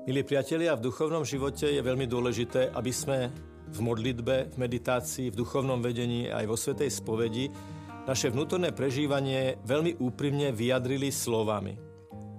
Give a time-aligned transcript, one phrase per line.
[0.00, 3.28] Milí priatelia, v duchovnom živote je veľmi dôležité, aby sme
[3.68, 7.52] v modlitbe, v meditácii, v duchovnom vedení aj vo Svetej spovedi
[8.08, 11.76] naše vnútorné prežívanie veľmi úprimne vyjadrili slovami.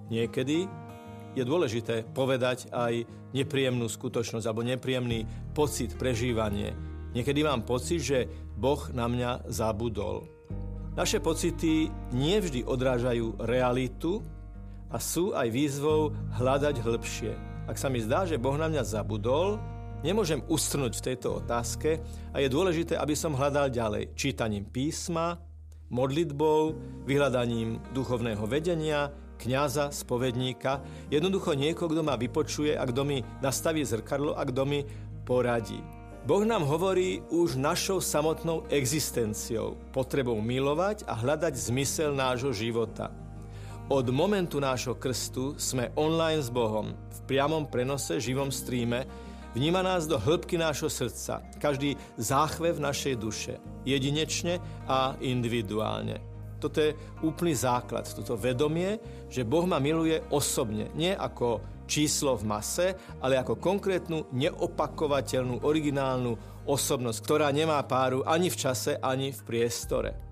[0.09, 0.65] Niekedy
[1.37, 3.05] je dôležité povedať aj
[3.37, 6.73] nepríjemnú skutočnosť alebo nepríjemný pocit, prežívanie.
[7.13, 8.25] Niekedy mám pocit, že
[8.57, 10.25] Boh na mňa zabudol.
[10.97, 14.25] Naše pocity nevždy odrážajú realitu
[14.89, 16.09] a sú aj výzvou
[16.41, 17.50] hľadať hĺbšie.
[17.71, 19.55] Ak sa mi zdá, že Boh na mňa zabudol,
[20.03, 22.03] nemôžem ustrnúť v tejto otázke
[22.35, 25.39] a je dôležité, aby som hľadal ďalej čítaním písma,
[25.87, 26.75] modlitbou,
[27.07, 34.35] vyhľadaním duchovného vedenia, kňaza, spovedníka, jednoducho niekoho, kto ma vypočuje a kto mi nastaví zrkadlo
[34.35, 34.83] a kto mi
[35.23, 35.79] poradí.
[36.27, 43.15] Boh nám hovorí už našou samotnou existenciou, potrebou milovať a hľadať zmysel nášho života.
[43.91, 49.03] Od momentu nášho krstu sme online s Bohom, v priamom prenose, živom streame,
[49.51, 56.23] vníma nás do hĺbky nášho srdca, každý záchve v našej duše, jedinečne a individuálne.
[56.63, 58.95] Toto je úplný základ, toto vedomie,
[59.27, 66.63] že Boh ma miluje osobne, nie ako číslo v mase, ale ako konkrétnu, neopakovateľnú, originálnu
[66.63, 70.30] osobnosť, ktorá nemá páru ani v čase, ani v priestore.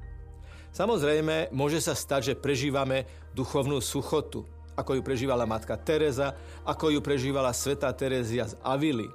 [0.69, 4.45] Samozrejme, môže sa stať, že prežívame duchovnú suchotu,
[4.77, 9.09] ako ju prežívala matka Teresa, ako ju prežívala sveta Terezia z Avily.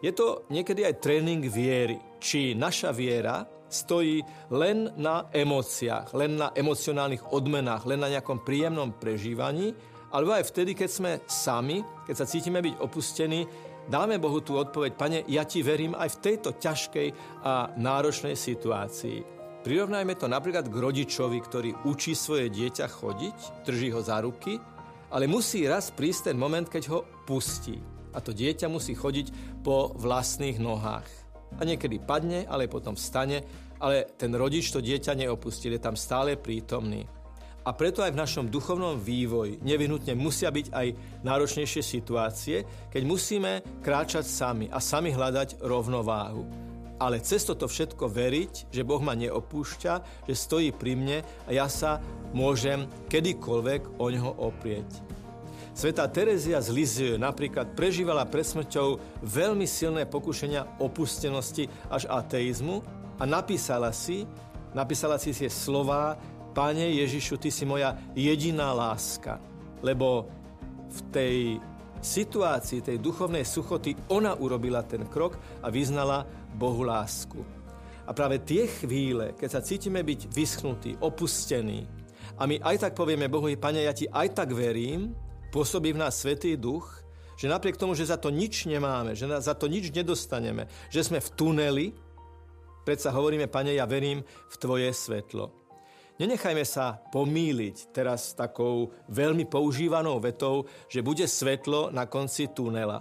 [0.00, 6.50] Je to niekedy aj tréning viery, či naša viera stojí len na emóciách, len na
[6.52, 9.72] emocionálnych odmenách, len na nejakom príjemnom prežívaní,
[10.10, 13.46] alebo aj vtedy, keď sme sami, keď sa cítime byť opustení,
[13.86, 17.08] dáme Bohu tú odpoveď, Pane, ja ti verím aj v tejto ťažkej
[17.46, 19.39] a náročnej situácii.
[19.60, 24.56] Prirovnajme to napríklad k rodičovi, ktorý učí svoje dieťa chodiť, drží ho za ruky,
[25.12, 27.76] ale musí raz prísť ten moment, keď ho pustí.
[28.16, 31.04] A to dieťa musí chodiť po vlastných nohách.
[31.60, 33.44] A niekedy padne, ale potom vstane,
[33.84, 37.04] ale ten rodič to dieťa neopustil, je tam stále prítomný.
[37.60, 40.86] A preto aj v našom duchovnom vývoji nevyhnutne musia byť aj
[41.20, 46.69] náročnejšie situácie, keď musíme kráčať sami a sami hľadať rovnováhu
[47.00, 51.18] ale cez toto všetko veriť, že Boh ma neopúšťa, že stojí pri mne
[51.48, 52.04] a ja sa
[52.36, 54.86] môžem kedykoľvek o ňoho oprieť.
[55.72, 62.84] Svetá Terezia z Lizie napríklad prežívala pred smrťou veľmi silné pokušenia opustenosti až ateizmu
[63.16, 64.28] a napísala si,
[64.76, 66.20] napísala si tie slová
[66.52, 69.40] Pane Ježišu, Ty si moja jediná láska.
[69.80, 70.28] Lebo
[70.90, 71.36] v tej
[72.00, 76.24] situácii tej duchovnej suchoty ona urobila ten krok a vyznala
[76.56, 77.40] Bohu lásku.
[78.08, 81.86] A práve tie chvíle, keď sa cítime byť vyschnutí, opustení,
[82.40, 85.12] a my aj tak povieme Bohu, Pane, ja ti aj tak verím,
[85.52, 87.04] pôsobí v nás Svetý Duch,
[87.36, 91.20] že napriek tomu, že za to nič nemáme, že za to nič nedostaneme, že sme
[91.20, 91.86] v tuneli,
[92.84, 95.59] predsa hovoríme, Pane, ja verím v Tvoje svetlo.
[96.20, 103.00] Nenechajme sa pomíliť teraz takou veľmi používanou vetou, že bude svetlo na konci tunela.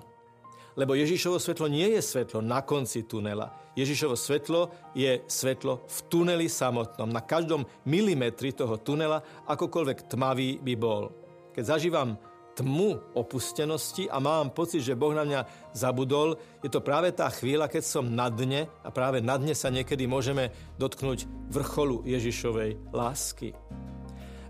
[0.80, 3.52] Lebo Ježišovo svetlo nie je svetlo na konci tunela.
[3.76, 9.20] Ježišovo svetlo je svetlo v tuneli samotnom, na každom milimetri toho tunela,
[9.52, 11.12] akokoľvek tmavý by bol.
[11.52, 12.16] Keď zažívam
[12.60, 17.72] tmu opustenosti a mám pocit, že Boh na mňa zabudol, je to práve tá chvíľa,
[17.72, 23.56] keď som na dne a práve na dne sa niekedy môžeme dotknúť vrcholu Ježišovej lásky.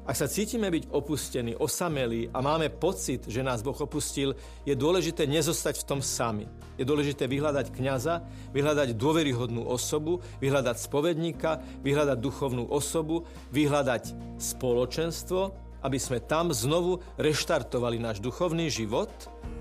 [0.09, 4.33] Ak sa cítime byť opustení, osamelí a máme pocit, že nás Boh opustil,
[4.65, 6.49] je dôležité nezostať v tom sami.
[6.81, 15.99] Je dôležité vyhľadať kňaza, vyhľadať dôveryhodnú osobu, vyhľadať spovedníka, vyhľadať duchovnú osobu, vyhľadať spoločenstvo aby
[15.99, 19.11] sme tam znovu reštartovali náš duchovný život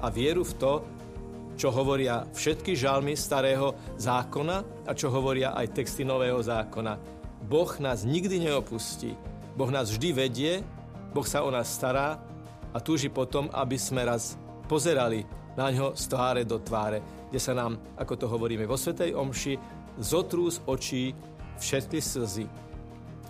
[0.02, 0.72] a vieru v to,
[1.58, 6.94] čo hovoria všetky žalmy starého zákona a čo hovoria aj texty nového zákona.
[7.50, 9.18] Boh nás nikdy neopustí.
[9.58, 10.62] Boh nás vždy vedie,
[11.10, 12.22] Boh sa o nás stará
[12.70, 14.38] a túži potom, aby sme raz
[14.70, 15.26] pozerali
[15.58, 19.58] na ňo z tváre do tváre, kde sa nám, ako to hovoríme vo Svetej Omši,
[19.98, 21.04] zotrú z očí
[21.58, 22.67] všetky slzy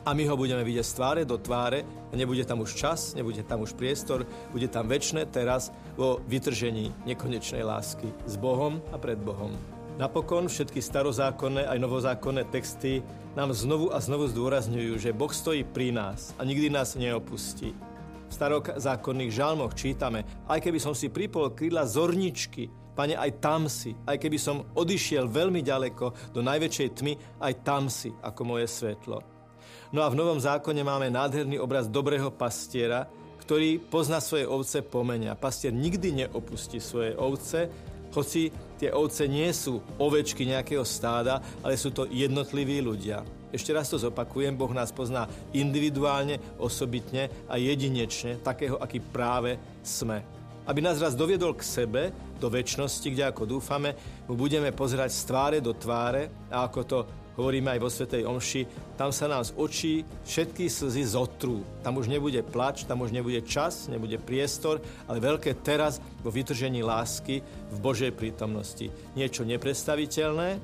[0.08, 3.44] a my ho budeme vidieť z tváre do tváre a nebude tam už čas, nebude
[3.44, 4.24] tam už priestor,
[4.56, 5.68] bude tam väčšie teraz
[6.00, 9.52] vo vytržení nekonečnej lásky s Bohom a pred Bohom.
[10.00, 13.04] Napokon všetky starozákonné aj novozákonné texty
[13.36, 17.76] nám znovu a znovu zdôrazňujú, že Boh stojí pri nás a nikdy nás neopustí.
[18.28, 23.94] V starozákonných žalmoch čítame, aj keby som si pripol krídla zorničky, Pane, aj tam si.
[24.10, 29.37] Aj keby som odišiel veľmi ďaleko do najväčšej tmy, aj tam si ako moje svetlo.
[29.92, 33.08] No a v Novom zákone máme nádherný obraz dobrého pastiera,
[33.40, 35.32] ktorý pozná svoje ovce pomenia.
[35.32, 37.72] Pastier nikdy neopustí svoje ovce,
[38.12, 43.24] hoci tie ovce nie sú ovečky nejakého stáda, ale sú to jednotliví ľudia.
[43.48, 45.24] Ešte raz to zopakujem, Boh nás pozná
[45.56, 50.20] individuálne, osobitne a jedinečne, takého, aký práve sme.
[50.68, 52.02] Aby nás raz doviedol k sebe,
[52.36, 53.96] do väčšnosti, kde ako dúfame,
[54.28, 56.98] mu budeme pozerať z tváre do tváre a ako to
[57.38, 58.62] hovoríme aj vo Svetej Omši,
[58.98, 59.94] tam sa nám z očí
[60.26, 61.62] všetky slzy zotrú.
[61.86, 66.82] Tam už nebude plač, tam už nebude čas, nebude priestor, ale veľké teraz vo vytržení
[66.82, 68.90] lásky v Božej prítomnosti.
[69.14, 70.58] Niečo nepredstaviteľné,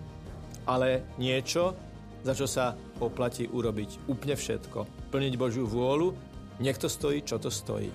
[0.66, 1.78] ale niečo,
[2.26, 5.08] za čo sa oplatí urobiť úplne všetko.
[5.14, 6.10] Plniť Božiu vôľu,
[6.58, 7.92] nech to stojí, čo to stojí.